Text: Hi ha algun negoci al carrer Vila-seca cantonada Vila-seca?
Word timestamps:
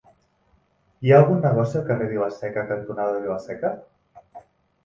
Hi 1.07 1.11
ha 1.13 1.19
algun 1.23 1.37
negoci 1.43 1.77
al 1.81 1.85
carrer 1.91 2.07
Vila-seca 2.13 2.65
cantonada 2.73 3.23
Vila-seca? 3.27 3.73